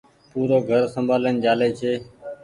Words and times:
پورو 0.31 0.59
گهر 0.67 0.83
سمبآلين 0.93 1.35
چآلي 1.43 1.69
ڇي۔ 1.79 1.93